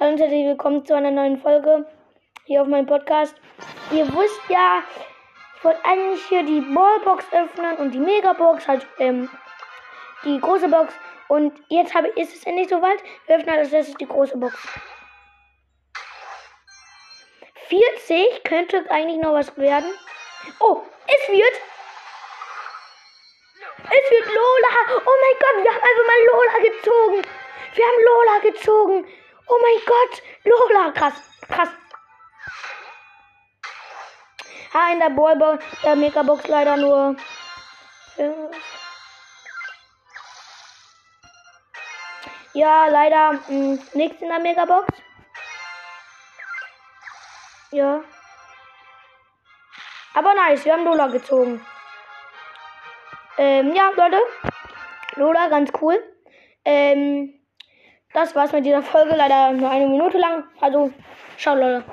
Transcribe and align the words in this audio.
Hallo 0.00 0.12
und 0.12 0.20
herzlich 0.20 0.46
willkommen 0.46 0.86
zu 0.86 0.96
einer 0.96 1.10
neuen 1.10 1.36
Folge 1.38 1.84
hier 2.46 2.62
auf 2.62 2.66
meinem 2.66 2.86
Podcast. 2.86 3.36
Ihr 3.90 4.08
wisst 4.08 4.40
ja, 4.48 4.82
ich 5.56 5.64
wollte 5.64 5.84
eigentlich 5.84 6.24
hier 6.24 6.42
die 6.42 6.62
Ballbox 6.62 7.26
öffnen 7.30 7.76
und 7.76 7.90
die 7.92 7.98
Megabox, 7.98 8.66
halt 8.66 8.86
ähm, 8.98 9.28
die 10.24 10.40
große 10.40 10.68
Box. 10.68 10.94
Und 11.28 11.52
jetzt 11.68 11.94
habe, 11.94 12.08
ist 12.08 12.34
es 12.34 12.44
endlich 12.44 12.70
soweit. 12.70 13.02
Wir 13.26 13.36
öffnen 13.36 13.58
als 13.58 13.70
erstes 13.70 13.94
die 13.96 14.06
große 14.06 14.38
Box. 14.38 14.56
40 17.68 18.44
könnte 18.44 18.90
eigentlich 18.90 19.20
noch 19.20 19.34
was 19.34 19.54
werden. 19.58 19.92
Oh, 20.58 20.80
es 21.06 21.28
wird. 21.28 21.54
Es 23.76 24.10
wird 24.10 24.26
Lola. 24.26 25.02
Oh 25.04 25.16
mein 25.20 25.38
Gott, 25.38 25.64
wir 25.64 25.70
haben 25.70 25.82
einfach 25.82 26.06
mal 26.06 26.24
Lola 26.32 26.58
gezogen. 26.70 27.22
Wir 27.74 27.84
haben 27.84 28.04
Lola 28.06 28.38
gezogen. 28.50 29.06
Oh 29.52 29.58
mein 29.60 29.84
Gott, 29.84 30.22
Lola. 30.44 30.92
Krass, 30.92 31.12
krass. 31.46 31.68
Ah, 34.72 34.92
in 34.92 34.98
der 34.98 35.10
Ballbox, 35.10 35.62
der 35.82 35.94
Megabox 35.94 36.48
leider 36.48 36.78
nur. 36.78 37.16
Ja, 42.54 42.86
leider 42.86 43.32
mh, 43.48 43.78
nichts 43.92 44.22
in 44.22 44.28
der 44.28 44.38
Megabox. 44.38 44.86
Ja. 47.72 48.02
Aber 50.14 50.34
nice, 50.34 50.64
wir 50.64 50.72
haben 50.72 50.84
Lola 50.84 51.08
gezogen. 51.08 51.64
Ähm, 53.36 53.74
ja, 53.74 53.90
Leute. 53.90 54.22
Lola, 55.16 55.48
ganz 55.48 55.70
cool. 55.82 56.02
Ähm, 56.64 57.41
das 58.14 58.34
war's 58.34 58.52
mit 58.52 58.64
dieser 58.64 58.82
Folge. 58.82 59.14
Leider 59.16 59.52
nur 59.52 59.70
eine 59.70 59.88
Minute 59.88 60.18
lang. 60.18 60.44
Also, 60.60 60.92
ciao, 61.38 61.54
Leute. 61.54 61.84